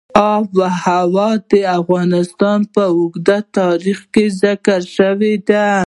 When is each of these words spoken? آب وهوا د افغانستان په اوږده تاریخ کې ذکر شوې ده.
آب 0.31 0.45
وهوا 0.59 1.29
د 1.51 1.53
افغانستان 1.79 2.59
په 2.73 2.83
اوږده 2.95 3.37
تاریخ 3.57 3.99
کې 4.13 4.25
ذکر 4.41 4.81
شوې 4.95 5.33
ده. 5.47 5.65